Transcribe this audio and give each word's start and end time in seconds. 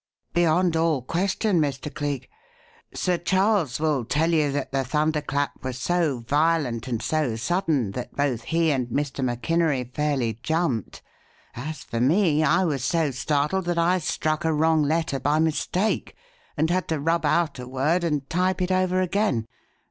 "Beyond 0.33 0.75
all 0.75 1.03
question, 1.03 1.61
Mr. 1.61 1.93
Cleek. 1.93 2.27
Sir 2.91 3.19
Charles 3.19 3.79
will 3.79 4.03
tell 4.03 4.31
you 4.33 4.51
that 4.51 4.71
the 4.71 4.83
thunder 4.83 5.21
clap 5.21 5.63
was 5.63 5.77
so 5.77 6.21
violent 6.21 6.87
and 6.87 6.99
so 7.03 7.35
sudden 7.35 7.91
that 7.91 8.15
both 8.15 8.45
he 8.45 8.71
and 8.71 8.87
Mr. 8.87 9.23
MacInery 9.23 9.93
fairly 9.93 10.39
jumped. 10.41 11.03
As 11.53 11.83
for 11.83 12.01
me, 12.01 12.43
I 12.43 12.65
was 12.65 12.83
so 12.83 13.11
startled 13.11 13.65
that 13.65 13.77
I 13.77 13.99
struck 13.99 14.43
a 14.43 14.51
wrong 14.51 14.81
letter 14.81 15.19
by 15.19 15.37
mistake 15.37 16.15
and 16.57 16.71
had 16.71 16.87
to 16.87 16.99
rub 16.99 17.23
out 17.23 17.59
a 17.59 17.67
word 17.67 18.03
and 18.03 18.27
type 18.27 18.59
it 18.63 18.71
over 18.71 19.01
again. 19.01 19.45